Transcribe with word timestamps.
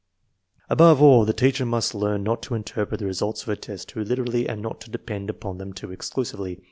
Above 0.67 0.99
all, 0.99 1.25
the 1.25 1.31
teacher 1.31 1.63
must 1.63 1.93
learn 1.93 2.23
not 2.23 2.41
to 2.41 2.55
interpret 2.55 2.99
the 2.99 3.05
results 3.05 3.43
of 3.43 3.47
her 3.49 3.55
tests 3.55 3.85
too 3.85 4.03
literally 4.03 4.49
and 4.49 4.59
not 4.59 4.81
to 4.81 4.89
depend 4.89 5.29
upon 5.29 5.59
them 5.59 5.71
too 5.73 5.91
exclusively. 5.91 6.59